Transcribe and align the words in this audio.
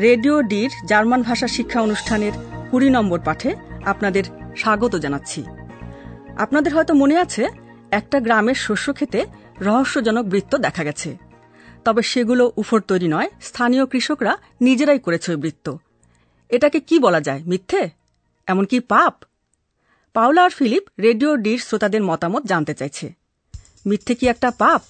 Radio 0.00 0.42
ডির 0.42 0.70
German 0.86 1.22
ভাষা 1.22 1.48
শিক্ষা 1.48 1.80
অনুষ্ঠানের 1.80 2.32
কুড়ি 2.70 2.90
নম্বর 2.90 3.20
পাঠে 3.20 3.54
আপনাদের 3.84 4.24
স্বাগত 4.56 4.96
জানাচ্ছি। 4.96 5.44
আপনাদের 6.36 6.74
হয়তো 6.74 6.94
মনে 6.94 7.16
আছে 7.16 7.48
একটা 7.90 8.20
গ্রামের 8.20 8.54
শস্য 8.54 8.94
খেতে 8.94 9.26
রহস্যজনক 9.60 10.24
বৃত্ত 10.24 10.56
দেখা 10.56 10.84
গেছে। 10.84 11.16
তবে 11.84 12.02
সেগুলো 12.02 12.52
উফর 12.56 12.80
তৈরি 12.80 13.08
নয় 13.08 13.28
স্থানীয় 13.40 13.86
কৃষকরা 13.86 14.38
নিজেরাই 14.60 14.98
করেছে 14.98 15.30
ওই 15.30 15.36
বৃত্ত। 15.36 15.76
এটাকে 16.48 16.80
কি 16.80 16.98
বলা 16.98 17.20
যায় 17.20 17.42
মিথ্যে? 17.46 17.90
এমনকি 18.46 18.80
পাপ? 18.80 19.22
পাওলা 20.12 20.44
আর 20.44 20.50
ফিলিপ 20.50 20.82
রেডিও 21.00 21.36
ডির 21.36 21.58
শ্রোতাদের 21.58 22.02
মতামত 22.02 22.46
জানতে 22.46 22.74
চাইছে। 22.74 23.12
মিথ্যে 23.86 24.14
কি 24.14 24.28
একটা 24.28 24.50
পাপ? 24.50 24.82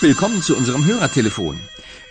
Willkommen 0.00 0.40
zu 0.40 0.56
unserem 0.56 0.86
Hörertelefon. 0.86 1.60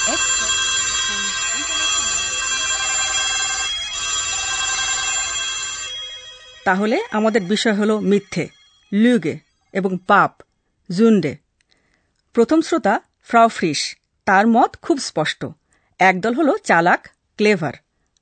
তাহলে 6.66 6.98
আমাদের 7.12 7.42
বিষয় 7.44 7.76
হলো 7.76 7.96
মিথ্যে 8.02 8.46
লুগে 8.92 9.36
এবং 9.74 9.92
পাপ 10.08 10.32
জুন্ডে 10.90 11.34
প্রথম 12.36 12.60
শ্রোতা 12.62 12.94
ফ্রাও 13.30 13.48
ফ্রিস 13.48 13.82
তার 14.28 14.46
মত 14.48 14.72
খুব 14.82 14.98
স্পষ্ট 15.00 15.42
একদল 16.00 16.34
হলো 16.34 16.54
চালাক 16.64 17.02
ক্লেভার 17.40 17.76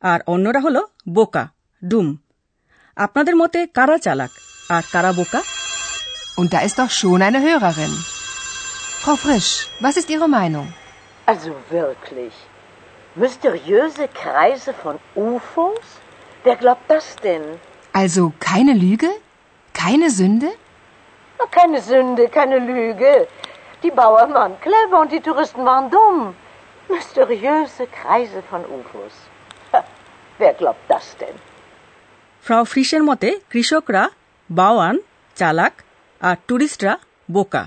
আর 0.04 0.20
অন্যরা 0.28 0.60
হলো 0.60 0.82
বোকা 1.10 1.44
ডুম 1.82 2.08
আপনাদের 2.98 3.36
মতে 3.36 3.60
কারা 3.74 3.98
চালাক 3.98 4.32
আর 4.70 4.84
কারা 4.94 5.12
বোকা 5.14 5.42
Und 6.38 6.50
da 6.54 6.60
ist 6.60 6.78
doch 6.80 6.92
schon 6.92 7.22
eine 7.22 7.40
Hörerin. 7.42 7.94
Frau 9.02 9.16
Frisch, 9.16 9.52
was 9.80 9.98
ist 9.98 10.10
Ihre 10.10 10.30
Meinung? 10.30 10.68
Also 11.28 11.52
wirklich. 11.70 12.34
Mysteriöse 13.16 14.08
Kreise 14.22 14.72
von 14.74 14.96
UFOs? 15.16 15.88
Wer 16.46 16.56
glaubt 16.56 16.88
das 16.88 17.08
denn? 17.18 17.46
Also 17.94 18.34
keine 18.40 18.74
Lüge? 18.74 19.10
Keine 19.76 20.10
Sünde? 20.10 20.50
Na, 21.40 21.46
keine 21.52 21.82
Sünde, 21.82 22.28
keine 22.30 22.58
Lüge. 22.60 23.28
Die 23.84 23.92
Bauern 23.92 24.34
waren 24.34 24.56
clever 24.60 25.00
und 25.02 25.12
die 25.12 25.20
Touristen 25.20 25.66
waren 25.66 25.90
dumm. 25.90 26.36
Mysteriöse 26.90 27.88
Kreise 27.88 28.42
von 28.44 28.62
UFOs. 28.66 29.16
Ha, 29.74 29.84
wer 30.40 30.54
glaubt 30.54 30.86
das 30.90 31.08
denn? 31.22 31.38
ফ্রাও 32.44 32.64
ফ্রিসের 32.72 33.04
মতে 33.10 33.30
কৃষকরা 33.52 34.04
বাওয়ান 34.50 34.96
চালাক 35.38 35.74
আর 36.22 36.38
টুরিস্টরা 36.48 36.94
বোকা 37.32 37.64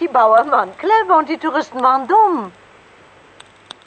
Die 0.00 0.10
Bauern 0.18 0.48
waren 0.54 0.70
clever 0.82 1.14
und 1.20 1.28
die 1.32 1.40
Touristen 1.44 1.78
waren 1.86 2.02
dumm. 2.12 2.34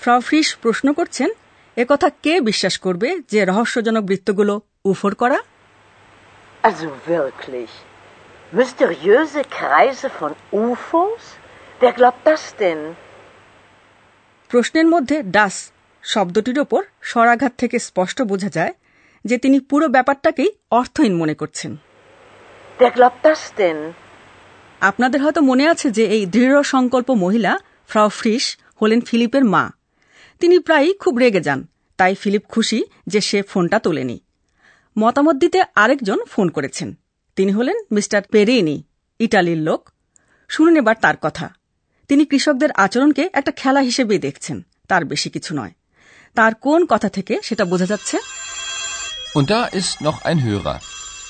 Frau 0.01 0.19
Fries 0.19 0.47
প্রশ্ন 0.63 0.87
করছেন 0.93 1.29
একথা 1.77 2.07
কে 2.23 2.33
বিশ্বাস 2.41 2.75
করবে 2.77 3.09
যে 3.31 3.39
রহস্যজনক 3.45 4.03
বৃত্তগুলো 4.03 4.53
উফর 4.85 5.13
করা 5.15 5.39
Also 6.63 6.87
wirklich. 7.07 7.71
Mysteriöse 8.51 9.41
Kreise 9.49 10.07
von 10.11 10.31
UFOs? 10.61 11.23
Wer 11.81 11.91
glaubt 11.91 12.23
das 12.25 12.43
denn? 12.61 12.81
প্রশ্নের 14.51 14.87
মধ্যে 14.93 15.17
ডাস 15.35 15.55
শব্দটির 16.03 16.57
ওপর 16.59 16.81
স্বরাঘাত 17.01 17.53
থেকে 17.57 17.77
স্পষ্ট 17.79 18.17
বোঝা 18.31 18.49
যায় 18.57 18.73
যে 19.25 19.35
তিনি 19.37 19.57
পুরো 19.69 19.85
ব্যাপারটাকেই 19.89 20.51
অর্থহীন 20.71 21.13
মনে 21.21 21.35
করছেন 21.41 21.71
Wer 22.79 22.91
glaubt 22.97 23.21
das 23.27 23.41
denn? 23.59 23.79
আপনাদের 24.81 25.19
হয়তো 25.23 25.41
মনে 25.41 25.65
আছে 25.73 25.87
যে 25.97 26.03
এই 26.15 26.23
দৃঢ় 26.35 26.57
সংকল্প 26.73 27.09
মহিলা 27.23 27.51
ফ্রাও 27.89 28.09
ফ্রিস 28.19 28.45
হলেন 28.81 28.99
ফিলিপের 29.01 29.43
মা 29.53 29.63
তিনি 30.41 30.55
প্রায়ই 30.59 30.93
খুব 31.03 31.13
রেগে 31.23 31.41
যান 31.47 31.59
তাই 31.99 32.13
ফিলিপ 32.21 32.43
খুশি 32.53 32.79
যে 33.07 33.19
সে 33.29 33.39
ফোনটা 33.51 33.77
তোলেনি 33.79 34.17
মতামত 34.95 35.35
দিতে 35.35 35.59
আরেকজন 35.75 36.19
ফোন 36.27 36.47
করেছেন 36.49 36.89
তিনি 37.37 37.51
হলেন 37.51 37.77
মিস্টার 37.91 38.21
পেরেনি 38.33 38.77
ইটালির 39.19 39.61
লোক 39.67 39.81
শুনুন 40.49 40.75
এবার 40.75 40.95
তার 41.01 41.17
কথা 41.21 41.47
তিনি 42.09 42.23
কৃষকদের 42.25 42.71
আচরণকে 42.75 43.23
একটা 43.33 43.51
খেলা 43.51 43.81
হিসেবেই 43.81 44.19
দেখছেন 44.19 44.57
তার 44.87 45.03
বেশি 45.05 45.29
কিছু 45.29 45.51
নয় 45.55 45.73
তার 46.35 46.53
কোন 46.55 46.81
কথা 46.85 47.09
থেকে 47.09 47.33
সেটা 47.43 47.63
বোঝা 47.65 47.87
যাচ্ছে 47.93 48.17
Und 49.37 49.47
da 49.49 49.61
ist 49.79 49.93
noch 50.01 50.17
ein 50.29 50.39
Hörer. 50.47 50.77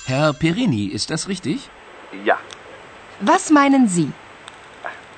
Herr 0.10 0.30
Perini, 0.34 0.84
ist 0.98 1.08
das 1.12 1.22
richtig? 1.32 1.58
Ja, 2.30 2.38
Was 3.22 3.44
meinen 3.50 3.84
Sie? 3.88 4.10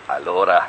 allora, 0.08 0.60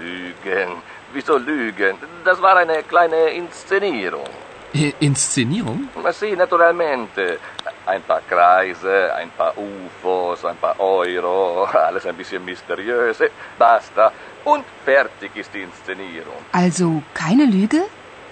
Lügen. 0.00 0.70
Wieso 1.14 1.34
Lügen? 1.40 1.94
Das 2.24 2.38
war 2.40 2.54
eine 2.56 2.76
kleine 2.92 3.20
Inszenierung. 3.40 4.30
Äh, 4.76 4.94
Inszenierung? 5.00 5.88
Ma 6.02 6.12
sì, 6.12 6.34
naturalmente. 6.36 7.38
Ein 7.86 8.02
paar 8.02 8.20
Kreise, 8.28 9.14
ein 9.14 9.30
paar 9.30 9.54
UFOs, 9.56 10.44
ein 10.44 10.56
paar 10.56 10.78
Euro, 10.80 11.64
alles 11.88 12.04
ein 12.06 12.16
bisschen 12.16 12.44
mysteriös. 12.44 13.18
Basta. 13.58 14.12
Und 14.44 14.64
fertig 14.84 15.30
ist 15.34 15.52
die 15.54 15.62
Inszenierung. 15.62 16.40
Also 16.52 17.02
keine 17.14 17.46
Lüge? 17.46 17.82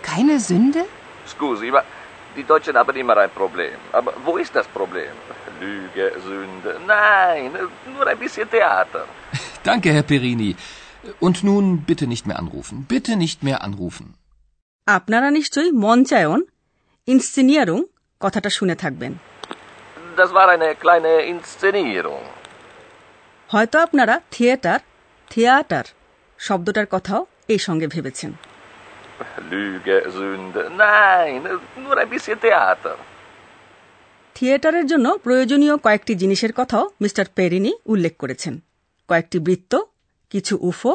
Keine 0.03 0.39
Sünde? 0.39 0.85
Scusi, 1.27 1.71
ma 1.71 1.83
die 2.37 2.43
Deutschen 2.45 2.77
haben 2.77 2.97
immer 2.97 3.17
ein 3.17 3.31
Problem. 3.31 3.79
Aber 3.93 4.13
wo 4.25 4.37
ist 4.37 4.55
das 4.55 4.67
Problem? 4.67 5.13
Lüge, 5.61 6.13
Sünde? 6.21 6.81
Nein, 6.87 7.53
nur 7.97 8.07
ein 8.07 8.19
bisschen 8.19 8.51
Theater. 8.51 9.05
Danke, 9.63 9.93
Herr 9.93 10.03
Perini. 10.03 10.57
Und 11.21 11.45
nun 11.45 11.83
bitte 11.83 12.07
nicht 12.07 12.27
mehr 12.27 12.39
anrufen. 12.39 12.87
Bitte 12.89 13.17
nicht 13.17 13.43
mehr 13.43 13.63
anrufen. 13.63 14.15
আপনারা 14.87 15.29
নিশ্চয়ই 15.31 15.73
মঞ্চায়ন 15.85 16.41
ইনসিনিয়ারুং 17.09 17.81
কথাটা 18.21 18.51
শুনে 18.51 18.75
থাকবেন 18.75 19.13
হয়তো 23.51 23.77
আপনারা 23.79 24.15
theatre 24.31 24.81
theatre 25.31 25.87
শব্দটার 26.41 26.87
কথাও 26.87 27.21
এই 27.49 27.59
সঙ্গে 27.59 27.87
ভেবেছেন 27.87 28.33
Lüge, 29.51 29.97
Sünde? 30.07 30.63
Nein, 30.73 31.43
nur 31.77 31.95
ein 31.99 32.09
bisschen 32.09 32.37
Theater. 32.39 32.97
থিয়েটারের 34.37 34.87
জন্য 34.87 35.07
প্রয়োজনীয় 35.19 35.75
কয়েকটি 35.77 36.13
জিনিসের 36.15 36.53
কথাও 36.53 36.85
মিস্টার 37.01 37.27
পেরিনি 37.35 37.73
উল্লেখ 37.87 38.15
করেছেন 38.17 38.55
কয়েকটি 39.09 39.39
বৃত্ত 39.39 39.73
কিছু 40.33 40.55
উফো 40.61 40.93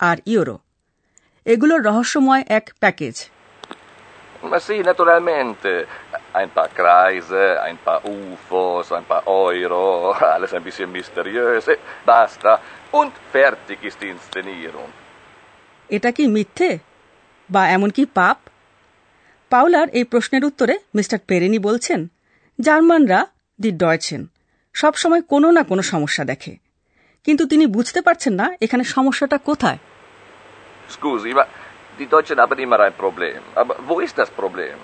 আর 0.00 0.16
ইউরো 0.26 0.56
এগুলোর 1.48 1.80
রহস্যময় 1.82 2.42
এক 2.58 2.64
package 2.80 3.16
sì, 4.58 4.76
naturalmente. 4.80 5.86
Ein 6.32 6.50
paar 6.50 6.68
Kreise, 6.70 7.60
ein 7.60 7.76
paar 7.76 8.00
UFOs, 8.06 8.92
ein 8.92 9.04
paar 9.04 9.26
Euro, 9.26 10.12
alles 10.12 10.54
ein 10.54 10.62
bisschen 10.62 10.90
mysteriös. 10.90 11.64
Basta. 12.06 12.60
Und 12.92 13.12
fertig 13.32 13.78
ist 13.82 13.98
die 14.02 14.08
Inszenierung. 14.08 14.90
এটা 15.90 16.10
কি 16.10 16.24
মিথ্যে 16.36 16.70
বা 17.50 17.62
এমনকি 17.68 18.02
পাপ 18.18 18.38
পাওলার 19.50 19.86
এই 19.88 20.04
প্রশ্নের 20.04 20.42
উত্তরে 20.44 20.74
মিস্টার 20.94 21.18
পেরেনি 21.28 21.58
বলছেন 21.58 22.00
জার্মানরা 22.58 23.20
দি 23.58 23.70
ডয়ছেন 23.82 24.22
সবসময় 24.74 25.22
কোনো 25.22 25.48
না 25.50 25.62
কোনো 25.62 25.82
সমস্যা 25.92 26.24
দেখে 26.24 26.52
কিন্তু 27.26 27.42
তিনি 27.46 27.64
বুঝতে 27.66 28.00
পারছেন 28.02 28.34
না 28.40 28.46
এখানে 28.60 28.84
সমস্যাটা 28.94 29.38
কোথায় 29.48 29.78
Scusi, 30.88 31.32
ma 31.32 31.44
die 31.98 32.06
Deutschen 32.06 32.38
haben 32.38 32.58
immer 32.58 32.78
ein 32.80 32.94
Problem. 32.94 33.38
Aber 33.54 33.74
wo 33.88 33.94
ist 34.00 34.16
das 34.18 34.30
Problem? 34.32 34.76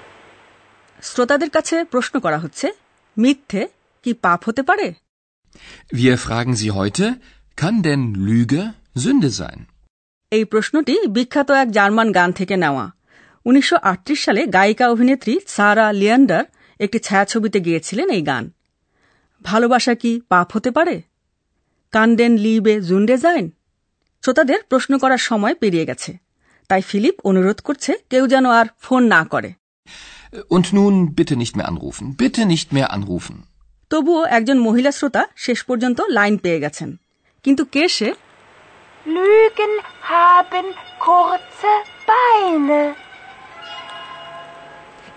শ্রোতাদের 1.03 1.51
কাছে 1.51 1.77
প্রশ্ন 1.93 2.15
করা 2.25 2.39
হচ্ছে 2.45 2.67
মিথ্যে 3.17 3.63
কি 4.05 4.11
পাপ 4.25 4.41
হতে 4.49 4.63
পারে 4.71 4.87
Wir 5.95 6.15
fragen 6.19 6.55
Sie 6.55 6.71
heute, 6.73 7.05
kann 7.59 7.77
denn 7.83 8.03
Lüge 8.27 8.63
Sünde 8.97 9.31
sein? 9.41 9.59
এই 10.33 10.45
প্রশ্নটি 10.53 10.95
বিখ্যাত 11.17 11.51
এক 11.63 11.69
জার্মান 11.77 12.09
গান 12.19 12.31
থেকে 12.39 12.55
নেওয়া 12.65 12.87
উনিশশো 13.47 13.77
আটত্রিশ 13.91 14.19
সালে 14.27 14.43
গায়িকা 14.57 14.87
অভিনেত্রী 14.95 15.35
সারা 15.57 15.87
লিয়ান্ডার 16.01 16.45
একটি 16.81 16.99
ছায়াছবিতে 17.07 17.59
গিয়েছিলেন 17.67 18.09
এই 18.17 18.23
গান 18.31 18.45
ভালোবাসা 19.45 19.95
কি 20.03 20.13
পাপ 20.33 20.49
হতে 20.57 20.71
পারে 20.77 20.97
কান্ডেন 21.93 22.35
লিবে 22.45 22.75
জুন্ডে 22.89 23.17
যায়ন 23.25 23.47
শ্রোতাদের 24.25 24.61
প্রশ্ন 24.69 24.93
করার 24.99 25.23
সময় 25.29 25.55
পেরিয়ে 25.55 25.89
গেছে 25.91 26.11
তাই 26.71 26.83
ফিলিপ 26.83 27.17
অনুরোধ 27.25 27.59
করছে 27.61 27.93
কেউ 28.11 28.25
যেন 28.27 28.45
আর 28.51 28.67
ফোন 28.81 29.03
না 29.15 29.21
করে 29.25 29.51
Und 30.51 30.67
nun 30.73 30.95
bitte 31.19 31.35
nicht 31.37 31.55
mehr 31.57 31.69
anrufen. 31.73 32.05
Bitte 32.17 32.43
nicht 32.45 32.69
mehr 32.73 32.89
anrufen. 32.97 33.37
তবুও 33.91 34.23
একজন 34.29 34.59
মহিলা 34.59 34.93
শ্রোতা 34.93 35.23
শেষ 35.37 35.59
পর্যন্ত 35.65 35.99
লাইন 36.09 36.35
পেয়ে 36.39 36.63
গেছেন 36.65 36.91
কিন্তু 37.45 37.63
কে 37.75 37.85
সে 37.89 38.09
Lügen 39.07 39.73
haben 40.13 40.67
kurze 41.01 41.73
Beine. 42.09 42.83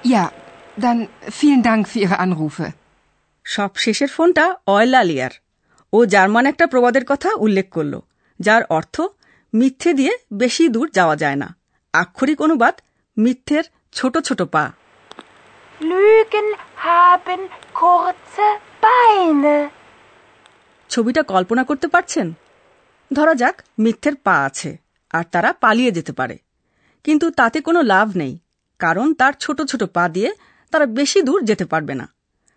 Ja, 0.05 0.23
dann 0.77 0.99
vielen 1.31 1.61
Dank 1.63 1.81
für 1.87 1.99
Ihre 1.99 2.17
Anrufe. 2.19 2.67
সব 3.45 3.71
শেষের 3.75 4.09
ফোনটা 4.15 4.45
অয়লালিয়ার 4.67 5.33
ও 5.93 5.97
জার্মান 6.05 6.45
একটা 6.45 6.65
প্রবাদের 6.67 7.05
কথা 7.05 7.29
উল্লেখ 7.45 7.67
করল 7.69 7.93
যার 8.39 8.63
অর্থ 8.63 9.01
মিথ্যে 9.53 9.93
দিয়ে 9.93 10.17
বেশি 10.33 10.67
দূর 10.67 10.89
যাওয়া 10.89 11.15
যায় 11.15 11.35
না। 11.35 11.55
আক্ষরিক 11.93 12.41
অনুবাদ 12.41 12.81
মিথ্যের 13.17 13.63
ছোট 13.93 14.17
ছোট 14.17 14.41
পা। 14.41 14.71
Lügen 15.81 16.53
haben 16.55 17.41
kurze 17.51 18.57
Beine. 18.83 19.67
ছবিটা 20.89 21.23
কল্পনা 21.23 21.63
করতে 21.63 21.87
পারছেন? 21.87 22.33
ধরা 23.13 23.35
যাক 23.35 23.61
মিথ্যের 23.79 24.15
পা 24.15 24.45
আছে 24.45 24.77
আর 25.11 25.23
তারা 25.31 25.53
পালিয়ে 25.53 25.91
যেতে 25.91 26.11
পারে। 26.11 26.37
কিন্তু 27.03 27.29
তাতে 27.29 27.61
কোনো 27.61 27.81
লাভ 27.81 28.17
নেই 28.17 28.39
কারণ 28.79 29.13
তার 29.13 29.33
ছোট 29.33 29.61
ছোট 29.61 29.83
পা 29.83 30.09
দিয়ে 30.09 30.33
তারা 30.71 30.85
বেশি 30.85 31.21
দূর 31.21 31.43
যেতে 31.43 31.65
পারবে 31.65 31.93
না। 31.93 32.13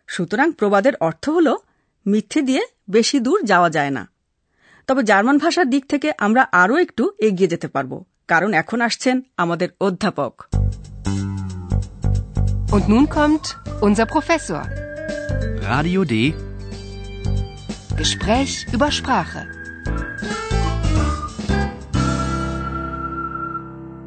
সুতরাং 0.06 0.52
প্রবাদের 0.52 0.96
অর্থ 0.96 1.28
হল 1.28 1.56
মিথ্যে 2.06 2.42
দিয়ে 2.42 2.66
বেশি 2.90 3.20
দূর 3.20 3.42
যাওয়া 3.42 3.70
যায় 3.70 3.90
না। 3.90 4.08
তবে 4.90 5.02
জার্মান 5.02 5.36
ভাষার 5.38 5.68
দিক 5.70 5.84
থেকে 5.88 6.08
আমরা 6.18 6.42
আরও 6.52 6.74
একটু 6.76 7.04
এগিয়ে 7.18 7.52
যেতে 7.54 7.68
পারব 7.68 7.92
কারণ 8.28 8.50
এখন 8.52 8.78
আসছেন 8.80 9.16
আমাদের 9.36 9.68
অধ্যাপক 9.80 10.34
Und 12.74 12.84
nun 12.88 13.04
kommt 13.08 13.46
unser 13.82 14.06
Professor. 14.06 14.62
Radio 15.62 16.00
D. 16.04 16.14
Gespräch 17.98 18.52
über 18.72 18.88
Sprache. 18.90 19.42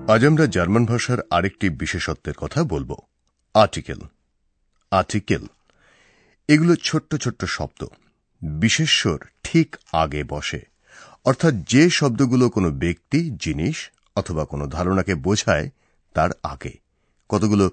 আজ 0.08 0.22
আমরা 0.26 0.46
জার্মান 0.48 0.84
ভাষার 0.86 1.20
আরেকটি 1.30 1.68
বিশেষত্বের 1.82 2.36
কথা 2.38 2.60
বলব 2.64 2.92
আর্টিকেল 3.56 4.00
আর্টিকেল 4.92 5.44
এগুলো 6.50 6.74
ছোট্ট 6.84 7.12
ছোট্ট 7.16 7.42
শব্দ 7.58 7.82
বিশেষ্যর 8.42 9.20
ঠিক 9.44 9.70
আগে 9.94 10.22
বসে 10.30 10.62
অর্থাৎ 11.26 11.54
যে 11.68 11.84
শব্দগুলো 11.90 12.46
কোনো 12.50 12.70
ব্যক্তি 12.84 13.20
জিনিস 13.38 13.78
অথবা 14.16 14.44
কোনো 14.46 14.66
ধারণাকে 14.68 15.14
বোঝায় 15.18 15.68
তার 16.16 16.32
আগে 16.44 16.74
কতগুলো 17.30 17.66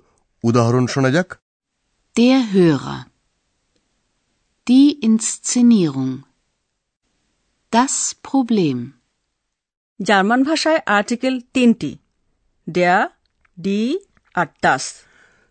উদাহরণ 0.44 0.84
শোনা 0.86 1.10
যাক 1.10 1.28
Der 2.14 2.40
Hörer. 2.46 3.00
Die 4.66 4.88
Inszenierung. 5.00 6.12
Das 7.72 7.94
Problem. 8.22 8.78
German 10.00 10.40
ভাষায় 10.42 10.80
আর্টিকেল 10.88 11.34
তিনটি 11.54 11.90
ডেয়া 12.66 12.98
ডি 13.58 13.80
আর 14.34 14.48
টাস 14.62 14.84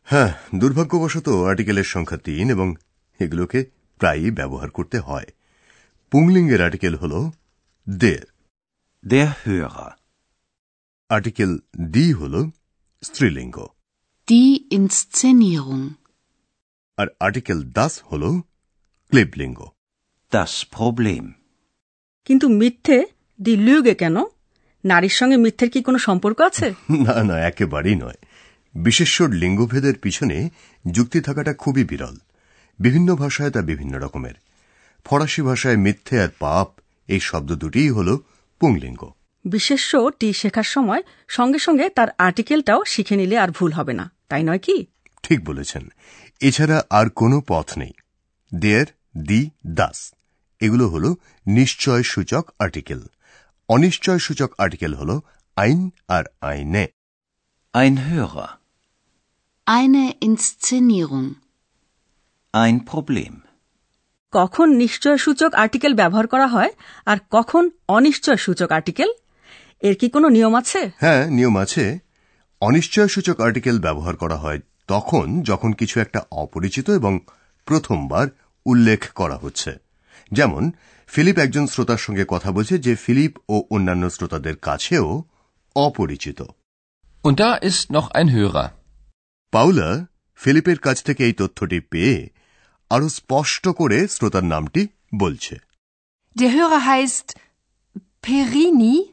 হ্যাঁ 0.07 0.31
দুর্ভাগ্যবশত 0.55 1.27
আর্টিকেলের 1.49 1.87
সংখ্যা 1.93 2.19
তিন 2.25 2.45
এবং 2.49 2.67
এগুলোকে 3.19 3.59
প্রায়ই 4.01 4.31
ব্যবহার 4.31 4.69
করতে 4.69 4.97
হয় 4.99 5.27
পুংলিঙ্গের 6.11 6.61
আর্টিকেল 6.61 6.93
হল 6.95 7.13
দের 7.97 8.19
Der 9.07 9.25
Hörer. 9.25 9.89
আর্টিকেল 11.09 11.59
দি 11.81 12.13
হল 12.13 12.49
স্ত্রীলিঙ্গ। 13.03 13.67
Die 14.31 14.79
Inszenierung. 14.79 15.89
আর 16.97 17.07
আর্টিকেল 17.19 17.63
দাস 17.63 18.03
হল 18.03 18.41
ক্লিবলিঙ্গ। 19.09 19.69
Das 20.31 20.75
Problem. 20.75 21.29
কিন্তু 22.25 22.49
মিথ্যে 22.49 23.05
দি 23.41 23.55
লুগে 23.55 23.95
কেন? 23.95 24.17
নারীর 24.85 25.09
সঙ্গে 25.09 25.37
মিথ্যের 25.37 25.69
কি 25.69 25.83
কোনো 25.83 25.97
সম্পর্ক 25.97 26.41
আছে? 26.41 26.73
না 26.89 27.23
না 27.23 27.39
একেবারেই 27.39 27.95
নয়। 27.95 28.17
বিশেষ্বর 28.75 29.29
লিঙ্গভেদের 29.29 29.95
পিছনে 29.95 30.49
যুক্তি 30.91 31.21
থাকাটা 31.21 31.53
খুবই 31.53 31.83
বিরল। 31.83 32.17
বিভিন্ন 32.79 33.15
ভাষায় 33.15 33.51
তা 33.51 33.61
বিভিন্ন 33.61 33.99
রকমের। 33.99 34.33
ফরাসি 35.05 35.41
ভাষায় 35.41 35.77
মিথ্যে 35.77 36.21
আর 36.21 36.29
পাপ 36.39 36.78
এই 37.09 37.19
শব্দ 37.19 37.51
দুটিই 37.55 37.89
হল 37.89 38.17
পুংলিঙ্গ। 38.59 39.11
বিশেষ্যটি 39.45 40.33
শেখার 40.33 40.63
সময় 40.63 41.03
সঙ্গে 41.27 41.59
সঙ্গে 41.59 41.89
তার 41.89 42.07
আর্টিকেলটাও 42.17 42.83
শিখে 42.85 43.15
নিলে 43.15 43.37
আর 43.37 43.49
ভুল 43.49 43.71
হবে 43.71 43.93
না 43.93 44.11
তাই 44.29 44.43
নয় 44.43 44.59
কি? 44.59 44.85
ঠিক 45.23 45.45
বলেছেন। 45.45 45.89
এছাড়া 46.41 46.83
আর 46.89 47.09
কোনো 47.09 47.41
পথ 47.47 47.77
নেই। 47.77 47.93
দেয়ার 48.55 48.85
দি 49.17 49.49
দাস। 49.67 50.13
এগুলো 50.59 50.87
হল 50.87 51.15
নিশ্চয় 51.47 52.03
সূচক 52.03 52.45
আর্টিকেল। 52.59 53.01
অনিশ্চয় 53.69 54.19
সূচক 54.19 54.51
আর্টিকেল 54.57 54.93
হল 54.93 55.19
আইন 55.55 55.89
আর 56.07 56.23
আইনে। 56.41 56.87
Ein 57.73 57.93
Hörer. 57.95 58.47
Eine 59.67 60.05
Inszenierung. 60.27 61.27
Ein 62.53 62.77
Problem. 62.79 63.33
কখন 64.31 64.69
নিশ্চয় 64.69 65.17
সূচক 65.17 65.53
আর্টিকেল 65.53 65.93
ব্যবহার 65.93 66.27
করা 66.27 66.47
হয় 66.47 66.69
আর 67.05 67.17
কখন 67.31 67.69
অনিশ্চয় 67.87 68.35
সূচক 68.35 68.71
আর্টিকেল? 68.71 69.09
এর 69.79 69.95
কি 69.95 70.09
কোনো 70.09 70.29
নিয়ম 70.29 70.55
আছে? 70.55 70.91
হ্যাঁ 70.97 71.29
নিয়ম 71.29 71.57
আছে। 71.57 71.99
অনিশ্চয় 72.61 73.07
সূচক 73.07 73.39
আর্টিকেল 73.39 73.79
ব্যবহার 73.79 74.15
করা 74.15 74.35
হয় 74.35 74.59
তখন 74.87 75.41
যখন 75.41 75.71
কিছু 75.71 75.99
একটা 75.99 76.25
অপরিচিত 76.31 76.89
এবং 76.89 77.19
প্রথমবার 77.65 78.27
উল্লেখ 78.65 79.11
করা 79.11 79.37
হচ্ছে। 79.37 79.75
যেমন 80.31 80.71
ফিলিপ 81.07 81.37
একজন 81.37 81.67
শ্রোতার 81.67 81.97
সঙ্গে 81.97 82.25
কথা 82.27 82.51
বলছে 82.51 82.77
যে 82.77 82.95
ফিলিপ 82.95 83.37
ও 83.49 83.63
অন্যান্য 83.71 84.09
শ্রোতাদের 84.09 84.55
কাছেও 84.55 85.23
অপরিচিত। 85.75 86.41
Und 87.23 87.33
da 87.33 87.59
ist 87.63 87.87
noch 87.91 88.23
ein 88.23 88.35
Hörer. 88.35 88.67
পাউলা 89.51 90.05
ফিলিপের 90.35 90.77
কাছ 90.77 91.03
থেকে 91.03 91.23
এই 91.23 91.33
তথ্যটি 91.33 91.79
পেয়ে 91.79 92.29
আরও 92.89 93.09
স্পষ্ট 93.09 93.67
করে 93.67 94.07
শ্রোতার 94.07 94.43
নামটি 94.43 94.87
বলছে। 95.15 95.55
Der 96.37 96.49
Hörer 96.49 96.79
heißt 96.79 97.37
Perini. 98.23 99.03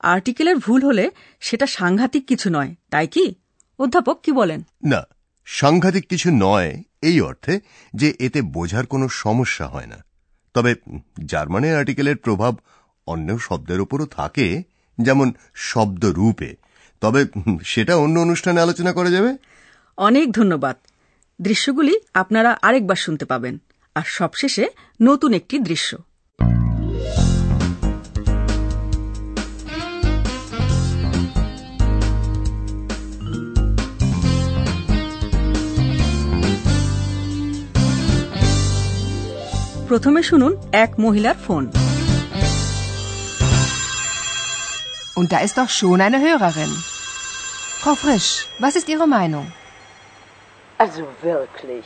আর্টিকেলের 0.00 0.56
ভুল 0.56 0.86
হলে 0.86 1.10
সেটা 1.40 1.66
সাংঘাতিক 1.66 2.26
কিছু 2.26 2.50
নয় 2.50 2.74
তাই 2.90 3.08
কি? 3.08 3.34
অধ্যাপক 3.78 4.20
কি 4.22 4.32
বলেন? 4.32 4.62
না 4.84 5.02
সাংঘাতিক 5.44 6.08
কিছু 6.08 6.30
নয় 6.32 6.82
এই 7.02 7.20
অর্থে 7.20 7.60
যে 7.94 8.14
এতে 8.18 8.42
বোঝার 8.42 8.86
কোনো 8.86 9.08
সমস্যা 9.08 9.66
হয় 9.66 9.86
না। 9.86 10.04
তবে 10.54 10.74
জার্মানে 11.24 11.76
আর্টিকেলের 11.76 12.16
প্রভাব 12.16 12.56
অন্য 13.06 13.38
শব্দের 13.38 13.80
উপরও 13.80 14.06
থাকে 14.06 14.62
যেমন 15.00 15.32
শব্দ 15.54 16.04
রূপে 16.04 16.56
তবে 17.00 17.26
সেটা 17.64 17.96
অন্য 17.96 18.20
অনুষ্ঠানে 18.20 18.60
আলোচনা 18.60 18.92
করা 18.92 19.10
যাবে? 19.10 19.36
অনেক 19.96 20.32
ধন্যবাদ। 20.32 20.76
দৃশ্যগুলি 21.40 21.94
আপনারা 22.14 22.50
আরেকবার 22.62 22.96
শুনতে 22.96 23.24
পাবেন 23.24 23.54
আর 23.96 24.06
সবশেষে 24.08 24.64
নতুন 25.02 25.30
একটি 25.32 25.56
দৃশ্য 25.58 25.90
প্রথমে 39.88 40.22
শুনুন 40.22 40.52
এক 40.84 40.90
মহিলার 40.98 41.38
phone 41.46 41.64
Und 45.16 45.28
da 45.32 45.38
ist 45.38 45.56
doch 45.58 45.70
schon 45.70 46.00
eine 46.00 46.18
Hörerin. 46.18 46.72
Frau 47.80 47.94
Frisch, 47.94 48.30
was 48.58 48.74
ist 48.74 48.88
Ihre 48.88 49.06
Meinung? 49.08 49.46
Also 50.77 51.03
wirklich. 51.21 51.85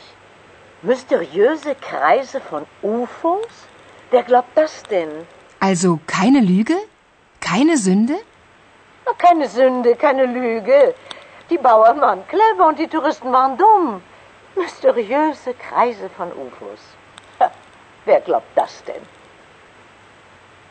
Mysteriöse 0.82 1.74
Kreise 1.74 2.40
von 2.40 2.66
UFOs? 2.82 3.54
Wer 4.10 4.22
glaubt 4.22 4.56
das 4.56 4.82
denn? 4.84 5.26
Also 5.60 5.98
keine 6.06 6.40
Lüge? 6.40 6.76
Keine 7.40 7.76
Sünde? 7.78 8.16
Na, 9.06 9.12
Keine 9.26 9.48
Sünde, 9.48 9.96
keine 9.96 10.26
Lüge. 10.26 10.94
Die 11.50 11.58
Bauern 11.58 12.00
waren 12.00 12.22
clever 12.28 12.68
und 12.68 12.78
die 12.78 12.88
Touristen 12.88 13.30
waren 13.32 13.56
dumm. 13.56 14.02
Mysteriöse 14.56 15.54
Kreise 15.54 16.08
von 16.16 16.28
UFOs. 16.32 16.82
Ha, 17.40 17.50
wer 18.04 18.20
glaubt 18.20 18.52
das 18.56 18.72
denn? 18.88 19.02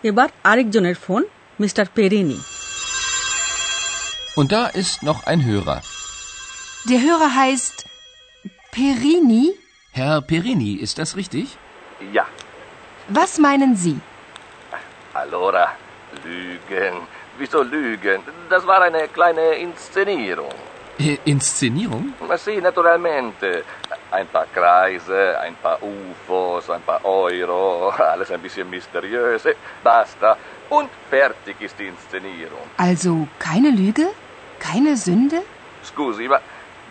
এবার 0.10 0.30
আরেকজনের 0.52 0.96
phone 1.06 1.22
mister 1.62 1.86
Perini 1.96 2.40
Und 4.40 4.50
da 4.58 4.64
ist 4.82 4.96
noch 5.10 5.20
ein 5.32 5.40
Hörer. 5.50 5.78
Der 6.90 7.00
Hörer 7.08 7.30
heißt 7.44 7.77
Perini. 8.71 9.55
Herr 9.93 10.21
Perini, 10.21 10.75
ist 10.75 10.99
das 10.99 11.17
richtig? 11.17 11.57
Ja. 12.13 12.27
Was 13.09 13.39
meinen 13.39 13.75
Sie? 13.77 13.99
Allora, 15.15 15.73
Lügen. 16.25 16.97
Wieso 17.39 17.63
Lügen? 17.63 18.21
Das 18.51 18.67
war 18.67 18.83
eine 18.83 19.09
kleine 19.09 19.55
Inszenierung. 19.55 20.53
Äh, 20.99 21.19
Inszenierung? 21.25 22.13
Sì, 22.37 22.61
naturalmente. 22.61 23.65
Ein 24.11 24.27
paar 24.29 24.47
Kreise, 24.47 25.39
ein 25.41 25.55
paar 25.57 25.79
UFOs, 25.83 26.71
ein 26.71 26.83
paar 26.83 27.05
Euro, 27.05 27.91
alles 27.91 28.31
ein 28.31 28.41
bisschen 28.41 28.69
mysteriös. 28.69 29.43
Basta. 29.83 30.37
Und 30.71 30.89
fertig 31.11 31.57
ist 31.61 31.79
die 31.79 31.87
Inszenierung. 31.87 32.65
Also 32.77 33.29
keine 33.39 33.71
Lüge? 33.71 34.09
Keine 34.59 34.97
Sünde? 34.97 35.43
Scusi, 35.85 36.27
ma 36.29 36.41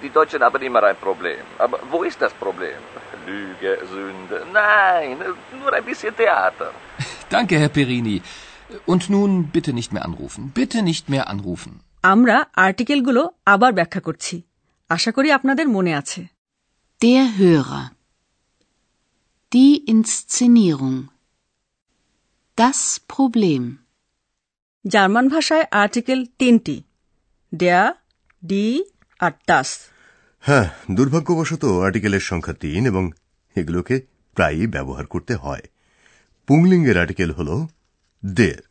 die 0.03 0.13
Deutschen 0.19 0.41
haben 0.47 0.63
immer 0.69 0.83
ein 0.91 0.99
Problem. 1.07 1.43
Aber 1.65 1.77
wo 1.93 1.99
ist 2.09 2.19
das 2.25 2.33
Problem? 2.45 2.79
Lüge, 3.27 3.73
Sünde. 3.93 4.37
Nein, 4.53 5.17
nur 5.61 5.71
ein 5.73 5.85
bisschen 5.85 6.15
Theater. 6.23 6.69
Danke, 7.31 7.55
Herr 7.63 7.73
Perini. 7.79 8.17
Und 8.93 9.03
nun 9.15 9.31
bitte 9.55 9.73
nicht 9.73 9.91
mehr 9.95 10.05
anrufen. 10.09 10.43
Bitte 10.61 10.79
nicht 10.91 11.05
mehr 11.13 11.25
anrufen. 11.35 11.73
আমরা 12.13 12.37
আর্টিকেলগুলো 12.67 13.23
আবার 13.55 13.71
ব্যাখ্যা 13.79 14.01
করছি 14.07 14.37
আশা 14.91 15.11
করি 15.17 15.29
আপনাদের 15.39 15.67
মনে 15.77 15.93
আছে 16.01 16.21
Der 17.01 17.25
Hörer. 17.39 17.85
Die 19.53 19.75
Inszenierung. 19.95 20.99
Das 22.59 22.81
Problem. 23.15 23.63
German 24.85 25.27
ভাষায় 25.29 25.67
article 25.83 26.19
তিনটি 26.41 26.77
ডেয়া 27.53 27.85
ডি 28.43 28.65
আর 29.20 29.32
টাস 29.46 29.80
হ্যাঁ 30.40 30.70
দুর্ভাগ্যবশত 30.92 31.66
আর্টিকেলের 31.66 32.20
সংখ্যা 32.20 32.54
তিন 32.54 32.88
এবং 32.88 33.12
এগুলোকে 33.56 34.02
প্রায়ই 34.36 34.68
ব্যবহার 34.68 35.06
করতে 35.06 35.36
হয়। 35.36 35.62
পুংলিঙ্গের 36.48 36.98
আর্টিকেল 36.98 37.32
হল 37.32 37.66
দের 38.26 38.68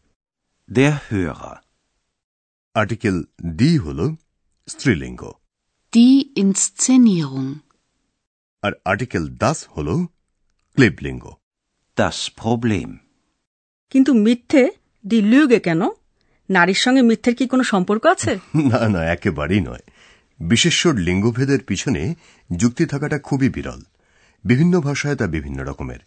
Der 0.69 0.93
Hörer. 1.13 1.55
আর্টিকেল 2.75 3.25
দি 3.45 3.79
হল 3.79 4.15
স্ত্রীলিঙ্গ। 4.69 5.33
Die 5.93 6.45
Inszenierung. 6.45 7.55
আর 8.63 8.73
আর্টিকেল 8.85 9.29
দাস 9.29 9.69
হল 9.69 10.07
Das 11.97 12.31
Problem. 12.41 12.97
কিন্তু 13.91 14.15
মিথ্যে 14.15 14.71
দি 15.07 15.23
লুগে 15.23 15.61
কেন? 15.61 15.83
নারীর 16.51 16.75
সঙ্গে 16.75 17.03
মিথ্যের 17.03 17.35
কি 17.35 17.49
কোনো 17.49 17.63
সম্পর্ক 17.63 18.07
আছে? 18.07 18.39
না 18.71 18.89
না 18.89 19.05
একেবারেই 19.05 19.61
নয়। 19.61 19.81
বিশেষ্বর 20.41 20.95
লিঙ্গভেদের 20.95 21.61
পিছনে 21.61 22.15
যুক্তি 22.57 22.87
থাকাটা 22.87 23.19
খুবই 23.19 23.49
বিরল। 23.49 23.83
বিভিন্ন 24.45 24.81
ভাষায় 24.81 25.17
তা 25.17 25.27
বিভিন্ন 25.27 25.65
রকমের। 25.65 25.99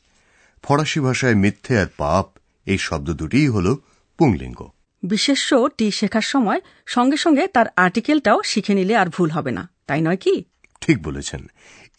ফরাসি 0.63 0.99
ভাষায় 0.99 1.35
মিথ্যে 1.35 1.79
আর 1.79 1.85
পাপ 1.97 2.37
এই 2.65 2.77
শব্দ 2.77 3.13
দুটিই 3.13 3.47
হল 3.47 3.75
পুংলিঙ্গ। 4.17 4.69
বিশেষ্যটি 5.03 5.91
শেখার 5.91 6.21
সময় 6.21 6.61
সঙ্গে 6.85 7.17
সঙ্গে 7.17 7.47
তার 7.47 7.65
আর্টিকেলটাও 7.75 8.43
শিখে 8.43 8.73
নিলে 8.73 8.95
আর 8.95 9.07
ভুল 9.07 9.29
হবে 9.29 9.51
না 9.51 9.69
তাই 9.87 10.01
নয় 10.01 10.17
কি? 10.17 10.43
ঠিক 10.81 11.03
বলেছেন। 11.03 11.49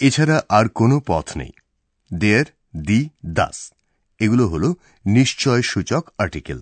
এছাড়া 0.00 0.42
আর 0.48 0.68
কোনো 0.68 1.00
পথ 1.06 1.36
নেই। 1.36 1.50
দেয়ার 2.14 2.44
দি 2.76 3.08
দাস। 3.26 3.72
এগুলো 4.18 4.48
হল 4.48 4.72
নিশ্চয় 5.06 5.62
সূচক 5.62 6.08
আর্টিকেল। 6.18 6.60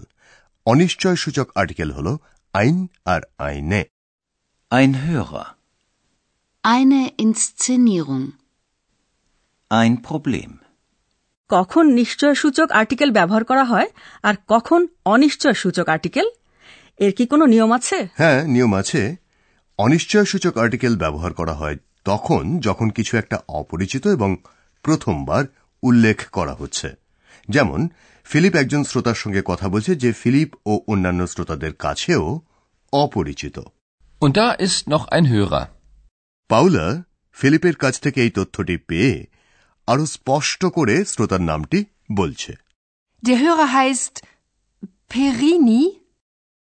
অনিশ্চয় 0.67 1.17
সূচক 1.17 1.49
আর্টিকেল 1.55 1.91
হল 1.91 2.17
আইন 2.53 2.87
আর 3.05 3.21
আইনে। 3.39 3.85
Ein 4.71 4.93
Hörer. 4.93 5.58
Eine 6.69 7.01
Inszenierung. 7.17 8.25
Ein 9.71 9.95
Problem. 10.03 10.51
কখন 11.51 11.85
নিশ্চয় 12.01 12.35
সূচক 12.35 12.69
আর্টিকেল 12.73 13.11
ব্যবহার 13.11 13.45
করা 13.51 13.65
হয় 13.65 13.89
আর 14.25 14.35
কখন 14.49 14.81
অনিশ্চয় 15.07 15.57
সূচক 15.63 15.87
আর্টিকেল 15.89 16.27
এর 17.01 17.13
কি 17.19 17.25
কোনো 17.33 17.45
নিয়ম 17.47 17.71
আছে 17.79 17.99
হ্যাঁ 18.21 18.39
নিয়ম 18.55 18.73
আছে 18.81 19.01
অনিশ্চয় 19.79 20.27
সূচক 20.33 20.55
আর্টিকেল 20.65 20.93
ব্যবহার 21.05 21.33
করা 21.41 21.55
হয় 21.61 21.77
তখন 22.05 22.45
যখন 22.67 22.89
কিছু 22.97 23.13
একটা 23.17 23.37
অপরিচিত 23.61 24.05
এবং 24.17 24.31
প্রথমবার 24.85 25.43
উল্লেখ 25.83 26.19
করা 26.33 26.55
হচ্ছে 26.61 26.89
যেমন 27.49 27.81
ফিলিপ 28.27 28.55
একজন 28.63 28.83
শ্রোতার 28.91 29.19
সঙ্গে 29.23 29.43
কথা 29.51 29.67
বলছে 29.75 29.93
যে 30.03 30.11
ফিলিপ 30.21 30.51
ও 30.67 30.73
অন্যান্য 30.93 31.21
শ্রোতাদের 31.33 31.73
কাছেও 31.85 32.25
অপরিচিত 32.93 33.57
Und 34.23 34.33
da 34.35 34.49
ist 34.59 34.81
noch 34.87 35.05
ein 35.09 35.27
Hörer. 35.27 35.65
পাউলা 36.51 36.87
ফিলিপের 37.37 37.77
কাছ 37.77 37.95
থেকে 38.01 38.19
এই 38.23 38.31
তথ্যটি 38.31 38.77
পেয়ে 38.89 39.15
আরও 39.89 40.05
স্পষ্ট 40.07 40.63
করে 40.77 40.95
শ্রোতার 41.05 41.41
নামটি 41.41 41.79
বলছে 42.13 42.53
Der 43.23 43.37
Hörer 43.37 43.69
heißt 43.73 44.15
Perini. 45.11 45.83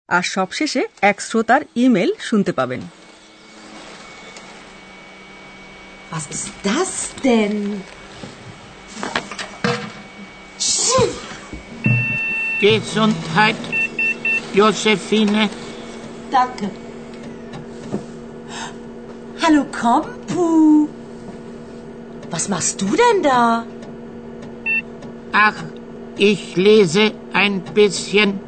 আর 0.10 0.24
সবশেষে 0.36 0.82
এক 1.02 1.18
শ্রোতার 1.22 1.62
ইমেল 1.76 2.10
শুনতে 2.20 2.52
পাবেন 2.52 2.82
Was 6.12 6.26
ist 6.28 6.50
das 6.64 6.92
denn? 7.24 7.56
Gesundheit, 12.60 13.56
Josephine. 14.54 15.50
Danke. 16.32 16.85
Hallo, 19.48 19.64
Kompu. 19.66 20.88
Was 22.32 22.50
machst 22.50 22.82
du 22.82 22.88
denn 22.88 23.22
da? 23.22 23.64
Ach, 25.32 25.64
ich 26.18 26.56
lese 26.56 27.12
ein 27.32 27.62
bisschen 27.62 28.40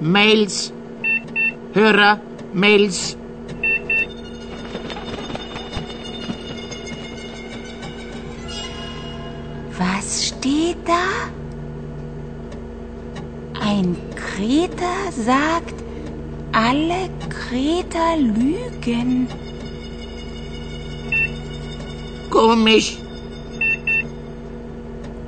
Mails, 0.00 0.70
Hörer, 1.72 2.20
Mails. 2.52 3.16
Was 9.78 10.26
steht 10.26 10.76
da? 10.84 11.06
Ein 13.64 13.96
Kreter 14.14 15.10
sagt, 15.10 15.77
alle 16.52 17.08
Kreter 17.28 18.16
lügen. 18.16 19.28
Komisch. 22.30 22.98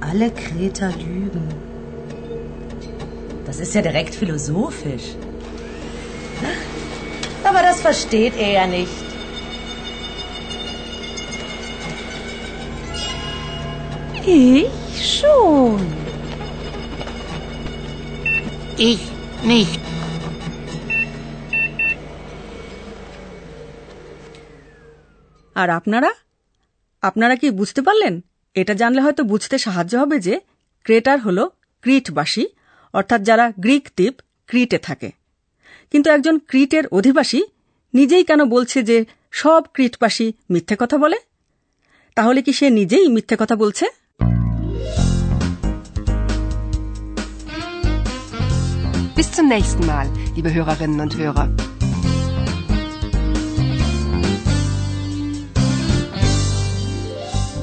Alle 0.00 0.30
Kreter 0.30 0.92
lügen. 0.98 1.48
Das 3.46 3.60
ist 3.60 3.74
ja 3.74 3.82
direkt 3.82 4.14
philosophisch. 4.14 5.14
Aber 7.44 7.62
das 7.62 7.80
versteht 7.80 8.34
er 8.38 8.52
ja 8.52 8.66
nicht. 8.66 8.88
Ich 14.24 15.20
schon. 15.20 15.80
Ich 18.76 19.00
nicht. 19.42 19.89
আর 25.54 25.70
আপনারা? 25.70 26.10
আপনারা 27.02 27.36
কি 27.36 27.50
বুঝতে 27.50 27.82
পারলেন? 27.82 28.20
এটা 28.54 28.74
জানলে 28.74 29.00
হয়তো 29.00 29.24
বুঝতে 29.24 29.58
সাহায্য 29.58 29.96
হবে 29.96 30.18
যে 30.18 30.40
ক্রেটার 30.82 31.20
হল 31.20 31.48
ক্রিটবাসী 31.80 32.46
অর্থাৎ 32.92 33.22
যারা 33.22 33.52
গ্রিক 33.60 33.88
দ্বীপ 33.96 34.14
ক্রিটে 34.46 34.78
থাকে। 34.78 35.10
কিন্তু 35.92 36.10
একজন 36.10 36.38
ক্রিটের 36.38 36.86
অধিবাসী 36.86 37.42
নিজেই 37.94 38.24
কেন 38.24 38.44
বলছে 38.44 38.82
যে 38.82 39.04
সব 39.30 39.62
ক্রিটবাসী 39.72 40.32
মিথ্যে 40.50 40.76
কথা 40.78 40.98
বলে? 40.98 41.16
তাহলে 42.14 42.42
কি 42.42 42.52
সে 42.52 42.70
নিজেই 42.70 43.08
মিথ্যে 43.08 43.36
কথা 43.40 43.56
বলছে? 43.56 43.86
Bis 49.16 49.40
zum 49.40 49.50
nächsten 49.50 49.82
Mal, 49.82 50.38
liebe 50.38 50.56
Hörerinnen 50.58 51.06
und 51.06 51.14
Hörer. 51.14 51.69